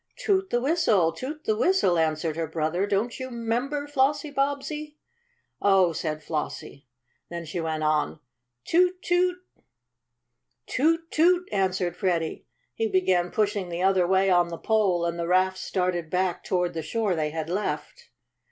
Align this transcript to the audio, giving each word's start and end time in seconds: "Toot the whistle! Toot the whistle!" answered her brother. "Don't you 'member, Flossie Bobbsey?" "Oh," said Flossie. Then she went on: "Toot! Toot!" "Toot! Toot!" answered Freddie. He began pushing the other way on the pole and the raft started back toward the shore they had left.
"Toot 0.15 0.49
the 0.49 0.59
whistle! 0.59 1.13
Toot 1.13 1.43
the 1.43 1.55
whistle!" 1.55 1.95
answered 1.95 2.35
her 2.35 2.47
brother. 2.47 2.87
"Don't 2.87 3.19
you 3.19 3.29
'member, 3.29 3.85
Flossie 3.85 4.31
Bobbsey?" 4.33 4.97
"Oh," 5.61 5.93
said 5.93 6.23
Flossie. 6.23 6.87
Then 7.29 7.45
she 7.45 7.59
went 7.61 7.83
on: 7.83 8.19
"Toot! 8.65 8.99
Toot!" 9.03 9.37
"Toot! 10.65 11.11
Toot!" 11.11 11.47
answered 11.53 11.95
Freddie. 11.95 12.47
He 12.73 12.87
began 12.87 13.29
pushing 13.29 13.69
the 13.69 13.83
other 13.83 14.07
way 14.07 14.31
on 14.31 14.47
the 14.47 14.57
pole 14.57 15.05
and 15.05 15.19
the 15.19 15.27
raft 15.27 15.59
started 15.59 16.09
back 16.09 16.43
toward 16.43 16.73
the 16.73 16.81
shore 16.81 17.13
they 17.13 17.29
had 17.29 17.47
left. 17.47 18.09